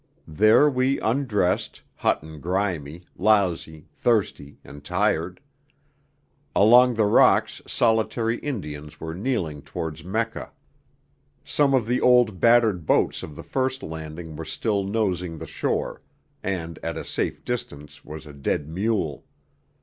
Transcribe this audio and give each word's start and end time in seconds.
There 0.27 0.67
we 0.67 0.99
undressed, 0.99 1.83
hot 1.97 2.23
and 2.23 2.41
grimy, 2.41 3.03
lousy, 3.19 3.85
thirsty, 3.93 4.57
and 4.63 4.83
tired. 4.83 5.39
Along 6.55 6.95
the 6.95 7.05
rocks 7.05 7.61
solitary 7.67 8.39
Indians 8.39 8.99
were 8.99 9.13
kneeling 9.13 9.61
towards 9.61 10.03
Mecca. 10.03 10.53
Some 11.45 11.75
of 11.75 11.85
the 11.85 12.01
old 12.01 12.39
battered 12.39 12.87
boats 12.87 13.21
of 13.21 13.35
the 13.35 13.43
first 13.43 13.83
landing 13.83 14.35
were 14.35 14.43
still 14.43 14.83
nosing 14.83 15.37
the 15.37 15.45
shore, 15.45 16.01
and 16.41 16.79
at 16.81 16.97
a 16.97 17.05
safe 17.05 17.45
distance 17.45 18.03
was 18.03 18.25
a 18.25 18.33
dead 18.33 18.67
mule. 18.67 19.23